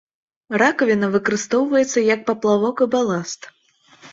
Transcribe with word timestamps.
Ракавіна 0.61 1.09
выкарыстоўваецца 1.17 2.05
як 2.13 2.25
паплавок 2.31 2.85
і 2.87 2.89
баласт. 2.97 3.41